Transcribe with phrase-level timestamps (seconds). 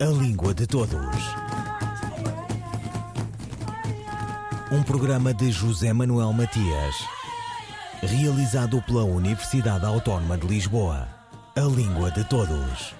[0.00, 0.96] A Língua de Todos.
[4.72, 6.96] Um programa de José Manuel Matias,
[8.00, 11.06] realizado pela Universidade Autónoma de Lisboa.
[11.54, 12.94] A Língua de Todos.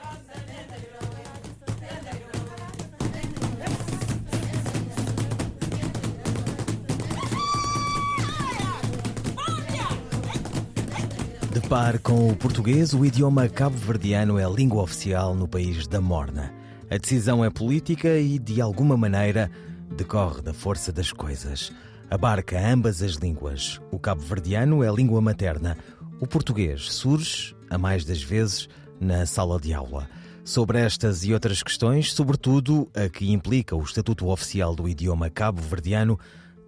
[11.50, 16.59] De par com o português, o idioma cabo-verdiano é língua oficial no país da Morna.
[16.90, 19.48] A decisão é política e, de alguma maneira,
[19.96, 21.72] decorre da força das coisas.
[22.10, 23.80] Abarca ambas as línguas.
[23.92, 25.78] O cabo-verdiano é a língua materna.
[26.20, 28.68] O português surge, a mais das vezes,
[29.00, 30.10] na sala de aula.
[30.44, 36.18] Sobre estas e outras questões, sobretudo a que implica o Estatuto Oficial do Idioma Cabo-Verdiano,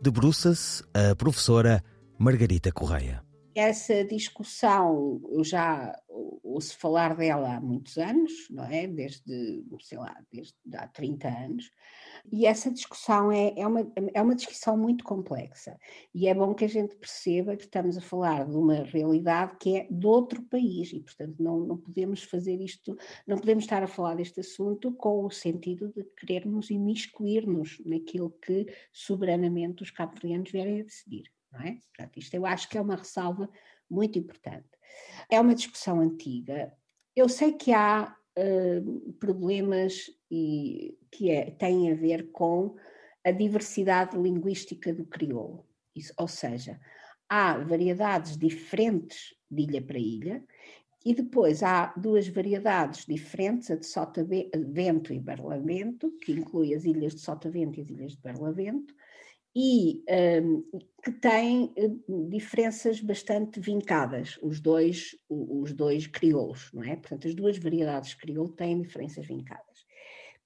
[0.01, 1.83] debruça-se a professora
[2.17, 3.25] Margarita Correia
[3.55, 8.87] essa discussão, eu já ouço falar dela há muitos anos, não é?
[8.87, 11.71] Desde, sei lá, desde há 30 anos,
[12.31, 15.79] e essa discussão é, é, uma, é uma discussão muito complexa,
[16.15, 19.77] e é bom que a gente perceba que estamos a falar de uma realidade que
[19.77, 23.89] é de outro país, e portanto não, não podemos fazer isto, não podemos estar a
[23.89, 30.81] falar deste assunto com o sentido de querermos imiscuir-nos naquilo que soberanamente os cabo-verdianos vierem
[30.81, 31.79] a decidir não é?
[31.89, 33.49] Portanto, isto eu acho que é uma ressalva
[33.89, 34.69] muito importante.
[35.31, 36.73] É uma discussão antiga.
[37.15, 42.77] Eu sei que há uh, problemas e, que é, têm a ver com
[43.25, 45.67] a diversidade linguística do crioulo.
[45.95, 46.81] Isso, ou seja,
[47.29, 50.45] há variedades diferentes de ilha para ilha
[51.05, 57.15] e depois há duas variedades diferentes, a de Sotavento e Barlavento, que inclui as ilhas
[57.15, 58.95] de Sotavento e as ilhas de Barlavento,
[59.55, 60.03] e
[60.43, 60.63] um,
[61.05, 61.73] que têm
[62.09, 66.97] hum, diferenças bastante vincadas, os dois, os dois crioulos, não é?
[66.97, 69.85] Portanto, as duas variedades crioulo têm diferenças vincadas.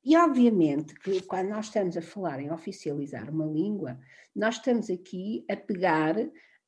[0.05, 3.99] E obviamente que quando nós estamos a falar em oficializar uma língua,
[4.35, 6.17] nós estamos aqui a pegar,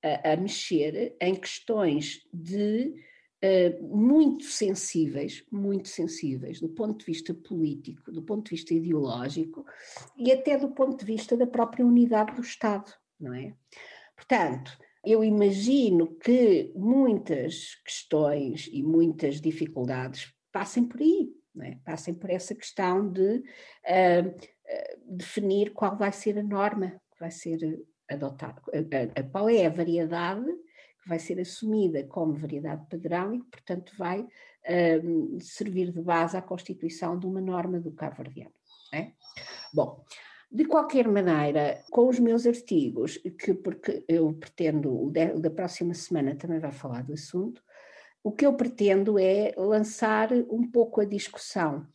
[0.03, 2.94] a, a mexer em questões de
[3.41, 9.65] Uh, muito sensíveis, muito sensíveis, do ponto de vista político, do ponto de vista ideológico
[10.16, 13.54] e até do ponto de vista da própria unidade do Estado, não é?
[14.16, 21.32] Portanto, eu imagino que muitas questões e muitas dificuldades passem por aí,
[21.62, 21.77] é?
[21.84, 24.37] passem por essa questão de uh,
[25.06, 27.59] definir qual vai ser a norma que vai ser
[28.10, 28.60] adotada,
[29.31, 30.47] qual é a variedade
[31.09, 34.27] vai ser assumida como variedade padrão e portanto, vai
[35.03, 38.53] um, servir de base à constituição de uma norma do Cabo Verdeano.
[38.93, 39.13] É?
[39.73, 40.05] Bom,
[40.51, 46.35] de qualquer maneira, com os meus artigos, que porque eu pretendo, o da próxima semana
[46.35, 47.63] também vai falar do assunto,
[48.23, 51.87] o que eu pretendo é lançar um pouco a discussão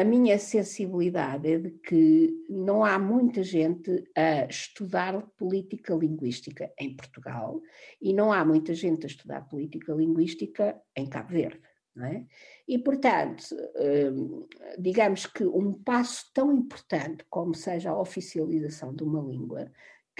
[0.00, 6.96] a minha sensibilidade é de que não há muita gente a estudar política linguística em
[6.96, 7.60] Portugal
[8.00, 11.60] e não há muita gente a estudar política linguística em Cabo Verde.
[12.00, 12.24] É?
[12.66, 13.44] E, portanto,
[14.14, 14.46] hum,
[14.78, 19.70] digamos que um passo tão importante como seja a oficialização de uma língua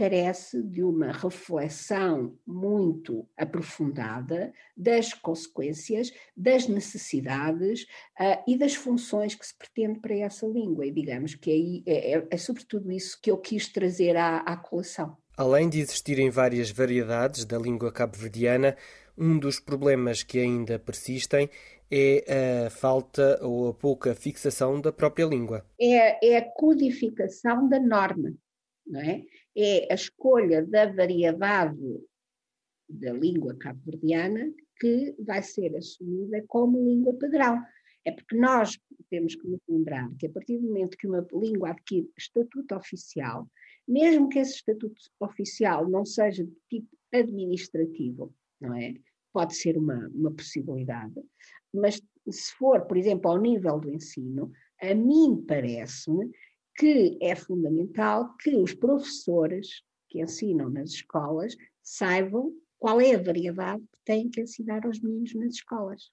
[0.03, 7.83] carece de uma reflexão muito aprofundada das consequências, das necessidades
[8.19, 10.85] uh, e das funções que se pretende para essa língua.
[10.85, 14.57] E digamos que aí é, é, é sobretudo isso que eu quis trazer à, à
[14.57, 15.17] colação.
[15.37, 18.77] Além de existirem várias variedades da língua cabo-verdiana,
[19.17, 21.49] um dos problemas que ainda persistem
[21.89, 25.65] é a falta ou a pouca fixação da própria língua.
[25.81, 28.35] É, é a codificação da norma,
[28.85, 29.23] não é?
[29.57, 32.01] É a escolha da variedade
[32.89, 37.63] da língua cabo-verdiana que vai ser assumida como língua padrão.
[38.05, 41.71] É porque nós temos que nos lembrar que a partir do momento que uma língua
[41.71, 43.49] adquire estatuto oficial,
[43.87, 48.95] mesmo que esse estatuto oficial não seja de tipo administrativo, não é?
[49.33, 51.15] Pode ser uma, uma possibilidade,
[51.73, 54.51] mas se for, por exemplo, ao nível do ensino,
[54.81, 56.31] a mim parece-me
[56.83, 63.81] que é fundamental que os professores que ensinam nas escolas saibam qual é a variedade
[63.83, 66.11] que têm que ensinar aos meninos nas escolas.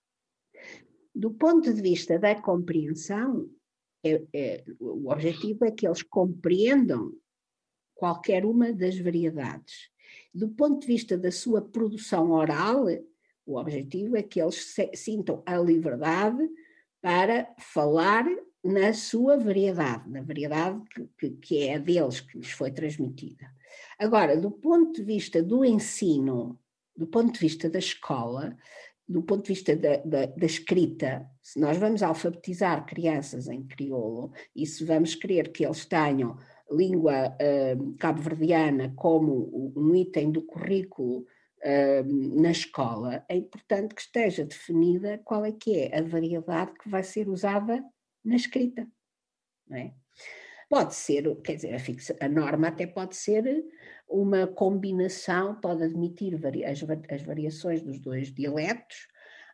[1.15, 3.49] Do ponto de vista da compreensão,
[4.03, 7.13] é, é, o objetivo é que eles compreendam
[7.95, 9.89] qualquer uma das variedades.
[10.31, 12.85] Do ponto de vista da sua produção oral,
[13.43, 16.47] o objetivo é que eles se, sintam a liberdade
[17.01, 18.23] para falar
[18.63, 20.81] na sua variedade, na variedade
[21.17, 23.45] que, que, é a deles, que lhes foi transmitida.
[23.97, 26.59] Agora, do ponto de vista do ensino,
[26.95, 28.57] do ponto de vista da escola,
[29.07, 34.31] do ponto de vista da, da, da, escrita, se nós vamos alfabetizar crianças em crioulo
[34.55, 36.37] e se vamos querer que eles tenham
[36.71, 41.25] língua uh, cabo-verdiana como um item do currículo
[41.63, 46.87] uh, na escola, é importante que esteja definida qual é que é a variedade que
[46.87, 47.83] vai ser usada
[48.29, 48.87] na escrita.
[49.67, 49.93] Não é?
[50.69, 53.65] Pode ser, quer dizer, a, fixa, a norma até pode ser
[54.07, 59.07] uma combinação, pode admitir as, as variações dos dois dialetos,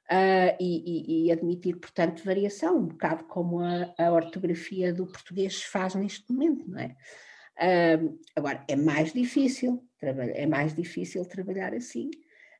[0.07, 5.63] Uh, e, e, e, admitir, portanto, variação, um bocado como a, a, ortografia do português
[5.63, 6.95] faz neste momento, não é?
[7.97, 12.11] Uh, agora, é mais difícil, é mais difícil trabalhar assim,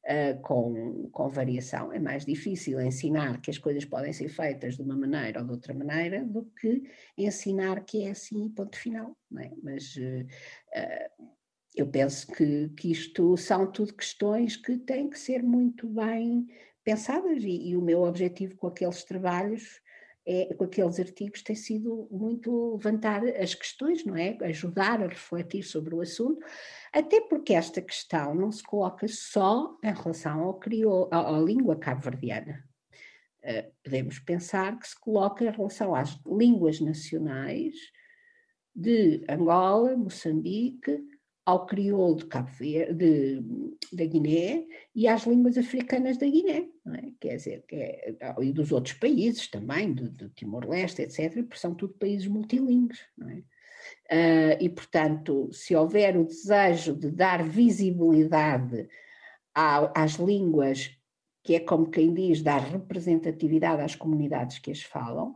[0.05, 4.81] uh, com, com variação, é mais difícil ensinar que as coisas podem ser feitas de
[4.81, 6.83] uma maneira ou de outra maneira do que
[7.17, 9.51] ensinar que é assim ponto final, não é?
[9.61, 9.95] Mas
[11.75, 16.47] eu penso que, que isto são tudo questões que têm que ser muito bem
[16.83, 19.81] pensadas e, e, o meu objetivo com aqueles trabalhos,
[20.25, 24.37] é, com aqueles artigos, tem sido muito levantar as questões, não é?
[24.41, 26.43] Ajudar a refletir sobre o assunto,
[26.91, 31.75] até porque esta questão não se coloca só em relação ao crioulo, à, à língua
[31.75, 32.63] cabo-verdiana.
[33.43, 37.75] Uh, podemos pensar que se coloca em relação às línguas nacionais
[38.75, 40.99] de Angola, Moçambique,
[41.45, 43.39] ao crioulo de Cabo Verde,
[43.93, 44.65] da Guiné
[44.95, 47.11] e às línguas africanas da Guiné, é?
[47.19, 51.75] quer dizer, que é, e dos outros países também, do, do Timor-Leste, etc., porque são
[51.75, 54.55] tudo países multilingües, é?
[54.55, 58.89] uh, e, portanto, se houver o desejo de dar visibilidade
[59.53, 60.97] à, às línguas,
[61.43, 65.35] que é como quem diz, dar representatividade às comunidades que as falam,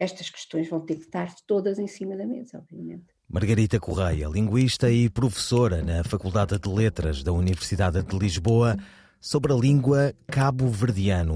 [0.00, 3.04] estas questões vão ter que estar todas em cima da mesa, obviamente.
[3.28, 8.76] Margarita Correia, linguista e professora na Faculdade de Letras da Universidade de Lisboa,
[9.20, 11.34] sobre a língua cabo-verdiano.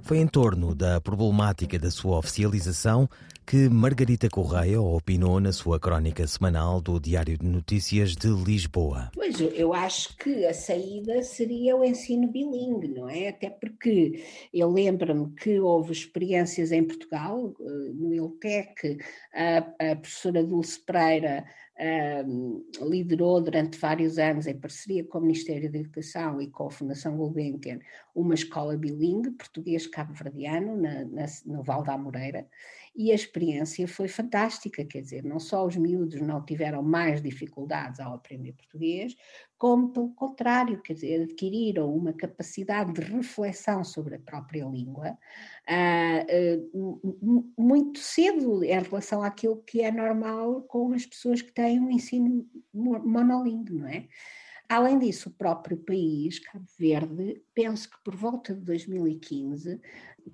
[0.00, 3.08] Foi em torno da problemática da sua oficialização
[3.48, 9.10] que Margarita Correia opinou na sua crónica semanal do Diário de Notícias de Lisboa.
[9.14, 13.28] Pois, eu acho que a saída seria o ensino bilingue, não é?
[13.28, 14.22] Até porque
[14.52, 18.98] eu lembro-me que houve experiências em Portugal, eh, no ILTEC,
[19.32, 21.46] a, a professora Dulce Pereira
[22.26, 26.70] um, liderou durante vários anos, em parceria com o Ministério da Educação e com a
[26.70, 27.78] Fundação Gulbenkian,
[28.14, 30.76] uma escola bilingue, português-cabo-verdiano,
[31.46, 32.48] no Val da Moreira,
[32.96, 38.00] e a experiência foi fantástica, quer dizer, não só os miúdos não tiveram mais dificuldades
[38.00, 39.14] ao aprender português,
[39.58, 45.18] como pelo contrário, quer dizer, adquiriram uma capacidade de reflexão sobre a própria língua
[45.68, 51.90] uh, muito cedo em relação àquilo que é normal com as pessoas que têm um
[51.90, 54.06] ensino monolingue, não é?
[54.68, 59.80] Além disso, o próprio país, Cabo Verde, penso que por volta de 2015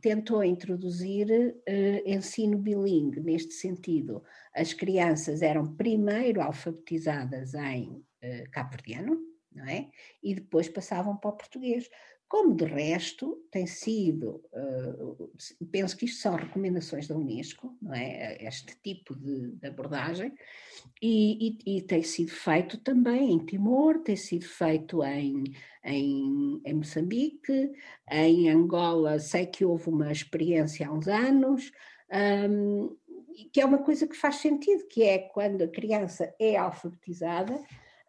[0.01, 4.25] tentou introduzir uh, ensino bilingue, neste sentido.
[4.53, 9.17] As crianças eram primeiro alfabetizadas em uh, cabo-verdiano,
[9.53, 9.89] não é?
[10.21, 11.89] E depois passavam para o português.
[12.35, 15.31] Como de resto tem sido, uh,
[15.71, 18.45] penso que isto são recomendações da Unesco, não é?
[18.45, 20.35] Este tipo de, de abordagem,
[21.01, 25.45] e, e, e, tem sido feito também em Timor, tem sido feito em,
[25.85, 27.71] em, em Moçambique,
[28.11, 31.71] em Angola, sei que houve uma experiência há uns anos,
[32.51, 32.97] um,
[33.53, 37.55] que é uma coisa que faz sentido, que é quando a criança é alfabetizada,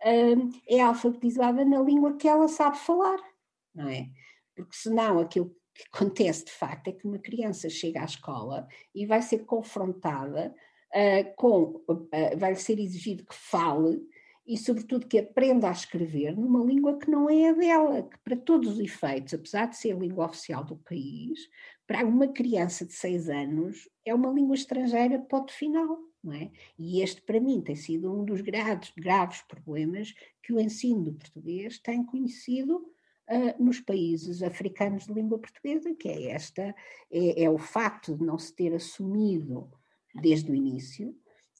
[0.03, 3.34] um, é alfabetizada na língua que ela sabe falar
[3.75, 4.09] não é?
[4.55, 9.05] Porque senão aquilo que acontece de facto é que uma criança chega à escola e
[9.05, 10.55] vai ser confrontada
[10.93, 14.01] uh, com, uh, vai ser exigido que fale
[14.47, 18.37] e sobretudo que aprenda a escrever numa língua que não é a dela, que para
[18.37, 21.39] todos os efeitos, apesar de ser a língua oficial do país,
[21.87, 25.97] para uma criança de seis anos é uma língua estrangeira ponto final.
[26.23, 26.51] Não é?
[26.77, 31.13] E este, para mim, tem sido um dos graves, graves problemas que o ensino do
[31.13, 32.83] português tem conhecido
[33.29, 36.75] uh, nos países africanos de língua portuguesa, que é esta,
[37.11, 39.69] é, é o facto de não se ter assumido
[40.13, 41.15] desde o início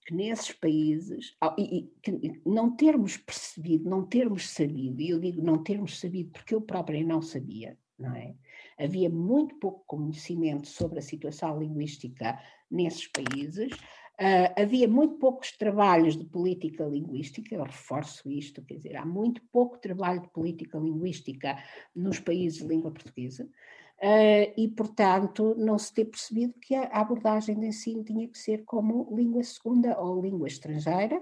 [0.05, 5.41] que nesses países, e, e, que não termos percebido, não termos sabido, e eu digo
[5.41, 8.35] não termos sabido porque eu própria não sabia, não é?
[8.77, 13.71] Havia muito pouco conhecimento sobre a situação linguística nesses países,
[14.19, 19.41] Uh, havia muito poucos trabalhos de política linguística, eu reforço isto, quer dizer, há muito
[19.51, 21.57] pouco trabalho de política linguística
[21.93, 27.59] nos países de língua portuguesa, uh, e, portanto, não se ter percebido que a abordagem
[27.59, 31.21] de ensino tinha que ser como língua segunda ou língua estrangeira,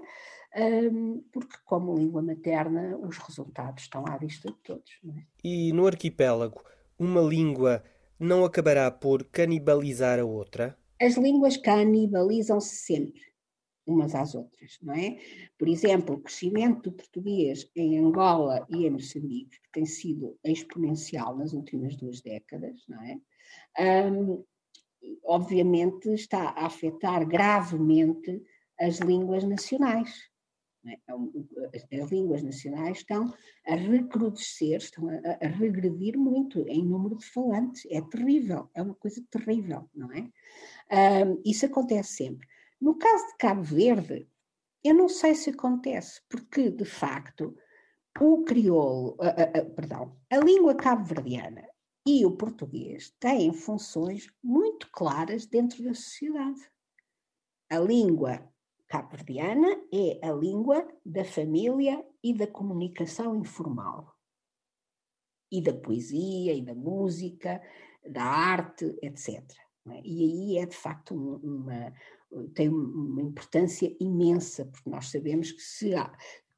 [0.56, 5.00] um, porque, como língua materna, os resultados estão à vista de todos.
[5.04, 5.22] É?
[5.42, 6.62] E no arquipélago,
[6.96, 7.82] uma língua
[8.20, 10.78] não acabará por canibalizar a outra?
[11.04, 13.20] As línguas canibalizam-se sempre
[13.86, 15.18] umas às outras, não é?
[15.58, 21.36] Por exemplo, o crescimento do português em Angola e em Moçambique, que tem sido exponencial
[21.36, 23.20] nas últimas duas décadas, não é?
[24.10, 24.42] Um,
[25.24, 28.42] obviamente está a afetar gravemente
[28.80, 30.30] as línguas nacionais.
[30.86, 30.98] É?
[31.90, 33.32] É as línguas nacionais estão
[33.66, 37.86] a recrudescer, estão a, a, regredir muito em número de falantes.
[37.90, 40.30] É terrível, é uma coisa terrível, não é?
[40.90, 42.46] Um, isso acontece sempre.
[42.80, 44.28] No caso de Cabo Verde,
[44.82, 47.56] eu não sei se acontece, porque de facto
[48.20, 49.16] o crioulo,
[49.74, 51.66] perdão, a língua cabo-verdiana
[52.06, 56.60] e o português têm funções muito claras dentro da sociedade.
[57.70, 58.48] A língua
[58.86, 64.14] cabo-verdiana é a língua da família e da comunicação informal.
[65.50, 67.60] E da poesia, e da música,
[68.08, 69.63] da arte, etc.
[69.90, 70.00] É?
[70.02, 71.92] E aí é de facto uma,
[72.54, 76.10] tem uma importância imensa, porque nós sabemos que se há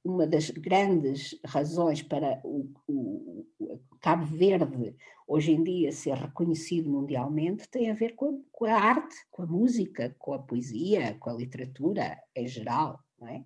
[0.05, 4.95] uma das grandes razões para o, o, o, Cabo Verde
[5.27, 9.43] hoje em dia ser reconhecido mundialmente tem a ver com a, com a, arte, com
[9.43, 13.01] a música, com a poesia, com a literatura em geral.
[13.19, 13.45] Não é?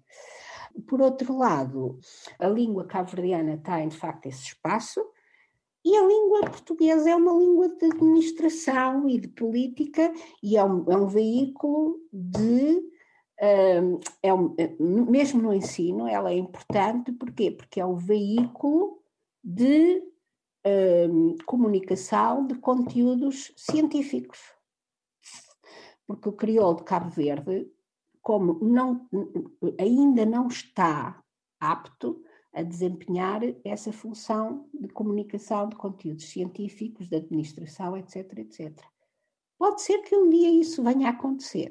[0.87, 1.99] Por outro lado,
[2.39, 5.01] a língua cabo-verdiana tem de facto esse espaço,
[5.85, 10.85] e a língua portuguesa é uma língua de administração e de política e é um,
[10.91, 12.91] é um veículo de.
[13.43, 14.55] Um, é um,
[15.11, 17.51] mesmo no ensino, ela é importante, porquê?
[17.51, 19.03] Porque é um veículo
[19.43, 20.03] de
[21.11, 24.39] um, comunicação de conteúdos científicos.
[26.07, 27.67] Porque o crioulo de Cabo Verde,
[28.21, 29.09] como não,
[29.79, 31.23] ainda não está
[31.59, 38.79] apto a desempenhar essa função de comunicação de conteúdos científicos, de administração, etc, etc.
[39.59, 41.71] Pode ser que um dia isso venha a acontecer,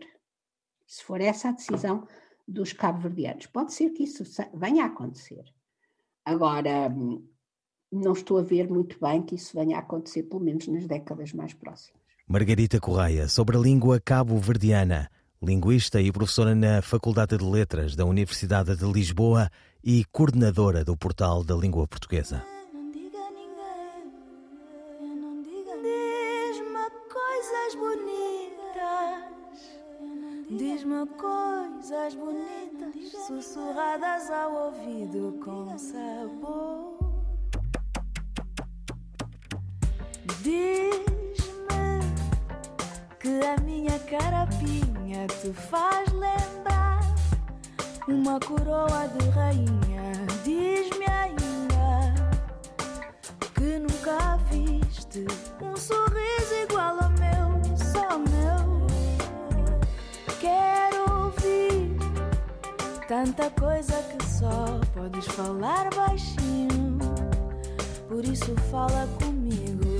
[0.87, 2.07] se for essa a decisão
[2.47, 3.45] dos cabo-verdianos.
[3.47, 5.43] Pode ser que isso venha a acontecer.
[6.23, 6.89] Agora,
[7.91, 11.33] não estou a ver muito bem que isso venha a acontecer, pelo menos nas décadas
[11.33, 11.99] mais próximas.
[12.27, 15.09] Margarita Correia, sobre a língua cabo-verdiana,
[15.41, 19.49] linguista e professora na Faculdade de Letras da Universidade de Lisboa
[19.83, 22.43] e coordenadora do Portal da Língua Portuguesa.
[30.49, 36.97] Diz-me coisas bonitas, sussurradas ao ouvido com sabor.
[40.41, 41.05] Diz-me
[43.19, 46.38] que a minha carapinha te faz lembrar
[48.13, 50.11] uma coroa de rainha.
[50.43, 52.13] Diz-me ainda
[53.55, 55.25] que nunca viste
[55.61, 58.87] um sorriso igual ao meu, só meu.
[60.39, 61.97] Quero ouvir
[63.07, 66.99] tanta coisa que só podes falar baixinho.
[68.07, 69.98] Por isso fala comigo.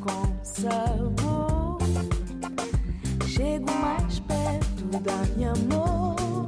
[0.00, 1.78] Com sabor.
[3.26, 6.46] Chego mais perto da minha amor,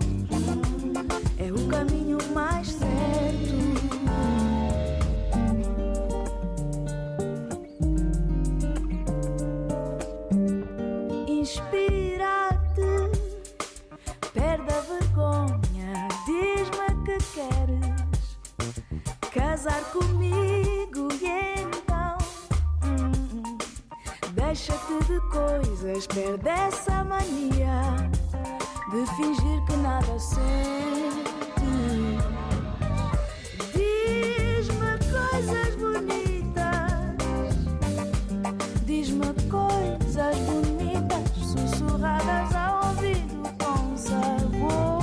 [1.38, 2.90] é o caminho mais certo.
[11.28, 11.99] Inspira-te,
[26.14, 27.96] perde essa mania
[28.90, 30.40] de fingir que nada sente.
[33.72, 37.16] Diz-me coisas bonitas,
[38.84, 45.02] diz-me coisas bonitas, sussurradas ao ouvido com sabor.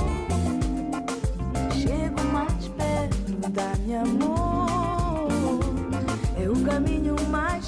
[1.72, 5.28] Chego mais perto da minha amor,
[6.36, 7.64] é o caminho mais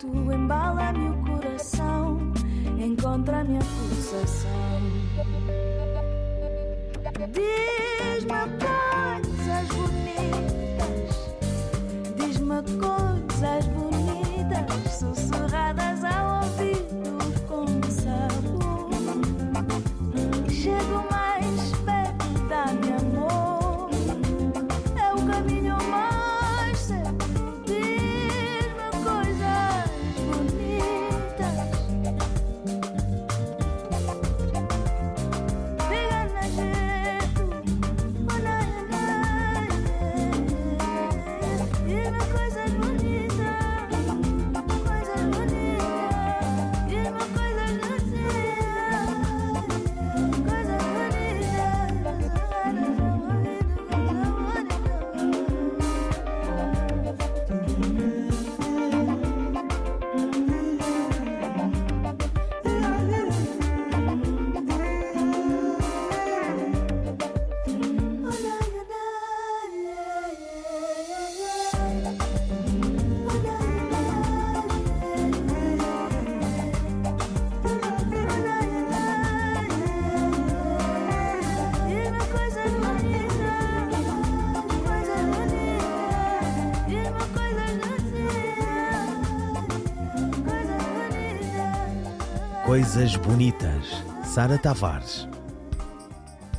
[0.00, 2.18] Peito, embala-me o coração.
[2.78, 4.80] encontra a pulsação.
[7.32, 11.10] Diz-me coisas bonitas,
[12.16, 17.10] diz-me coisas bonitas, sussurradas ao ouvido
[17.46, 18.90] com sabor.
[20.50, 21.09] Chego mais
[92.80, 94.02] coisas bonitas.
[94.24, 95.28] Sara Tavares.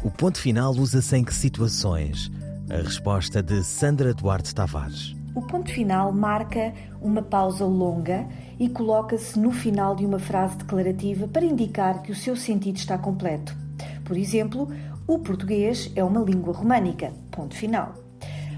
[0.03, 2.31] O ponto final usa-se em que situações?
[2.69, 5.15] A resposta de Sandra Duarte Tavares.
[5.33, 8.27] O ponto final marca uma pausa longa
[8.59, 12.99] e coloca-se no final de uma frase declarativa para indicar que o seu sentido está
[12.99, 13.57] completo.
[14.05, 14.67] Por exemplo,
[15.07, 17.11] o português é uma língua românica.
[17.31, 17.95] Ponto final.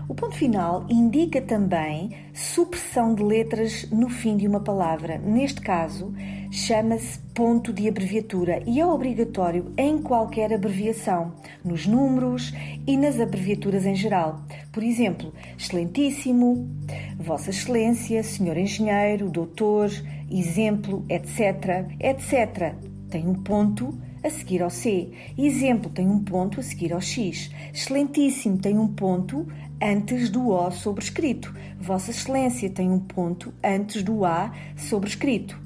[0.10, 5.17] O ponto final indica também supressão de letras no fim de uma palavra.
[5.17, 6.13] Neste caso,
[6.53, 11.33] chama-se ponto de abreviatura e é obrigatório em qualquer abreviação,
[11.65, 12.53] nos números
[12.86, 14.45] e nas abreviaturas em geral.
[14.72, 16.69] Por exemplo, Excelentíssimo,
[17.17, 19.89] Vossa Excelência, Senhor Engenheiro, Doutor,
[20.30, 22.75] Exemplo, etc., etc.
[23.10, 25.10] Tem um ponto a seguir ao C.
[25.36, 27.49] Exemplo tem um ponto a seguir ao X.
[27.73, 29.47] Excelentíssimo tem um ponto
[29.82, 31.51] antes do O sobrescrito.
[31.80, 35.63] Vossa Excelência tem um ponto antes do A sobrescrito.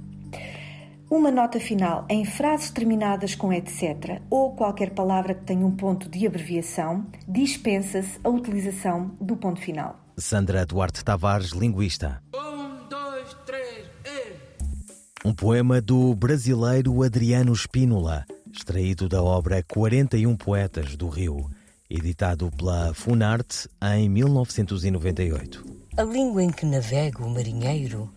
[1.09, 4.21] Uma nota final em frases terminadas com etc.
[4.29, 9.97] ou qualquer palavra que tenha um ponto de abreviação, dispensa-se a utilização do ponto final.
[10.17, 12.21] Sandra Duarte Tavares, linguista.
[12.35, 15.25] Um, dois, três, e...
[15.25, 21.49] Um poema do brasileiro Adriano Spínola, extraído da obra 41 Poetas do Rio,
[21.89, 25.63] editado pela Funarte em 1998.
[25.95, 28.09] A língua em que navega o marinheiro,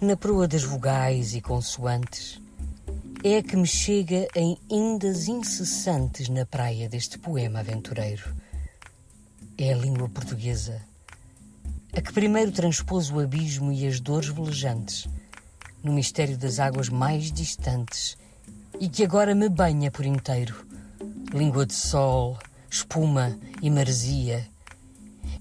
[0.00, 2.40] na proa das vogais e consoantes,
[3.24, 8.32] é a que me chega em indas incessantes na praia deste poema aventureiro.
[9.56, 10.80] É a língua portuguesa,
[11.92, 15.08] a que primeiro transpôs o abismo e as dores velejantes,
[15.82, 18.16] no mistério das águas mais distantes,
[18.78, 20.64] e que agora me banha por inteiro.
[21.34, 22.38] Língua de sol,
[22.70, 24.46] espuma e maresia,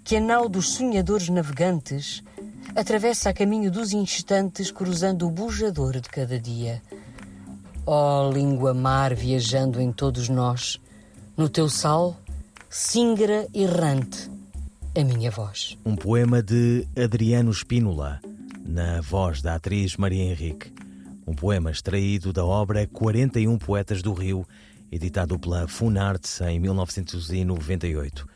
[0.03, 2.23] que a nau dos sonhadores navegantes
[2.77, 6.79] atravessa a caminho dos instantes, cruzando o bujador de cada dia.
[7.87, 10.79] Ó língua mar viajando em todos nós,
[11.35, 12.15] no teu sal,
[12.69, 14.29] singra errante,
[14.95, 15.75] a minha voz.
[15.83, 18.21] Um poema de Adriano Spínola,
[18.63, 20.71] na voz da atriz Maria Henrique.
[21.25, 24.45] Um poema extraído da obra 41 Poetas do Rio,
[24.91, 28.27] editado pela Funarte em 1998.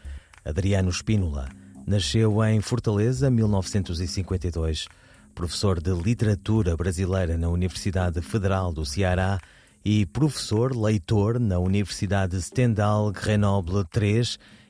[0.43, 4.87] Adriano Spínola nasceu em Fortaleza, 1952,
[5.33, 9.39] professor de literatura brasileira na Universidade Federal do Ceará
[9.83, 14.21] e professor leitor na Universidade Stendhal Grenoble III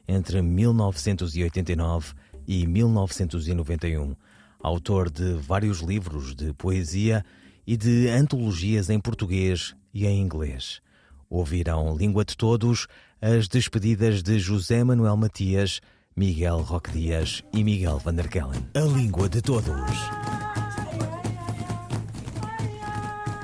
[0.08, 2.13] entre 1989
[2.47, 4.15] e 1991.
[4.62, 7.26] Autor de vários livros de poesia
[7.65, 10.82] e de antologias em português e em inglês.
[11.30, 12.88] Ouvirão Língua de Todos
[13.21, 15.80] as despedidas de José Manuel Matias,
[16.15, 18.69] Miguel Roque Dias e Miguel Van der Kellen.
[18.76, 19.91] A Língua de Todos.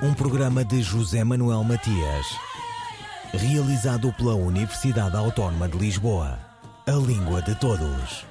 [0.04, 2.28] Um programa de José Manuel Matias,
[3.34, 6.38] realizado pela Universidade Autónoma de Lisboa.
[6.86, 8.26] A Língua de Todos.